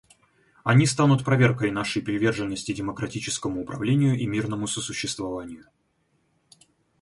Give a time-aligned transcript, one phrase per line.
[0.63, 5.67] Они станут проверкой нашей приверженности демократическому управлению и мирному сосуществованию.